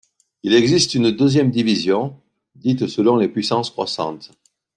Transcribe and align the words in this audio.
Il 0.41 0.55
existe 0.55 0.95
une 0.95 1.11
deuxième 1.11 1.51
division, 1.51 2.19
dite 2.55 2.87
selon 2.87 3.17
les 3.17 3.27
puissances 3.29 3.69
croissantes. 3.69 4.31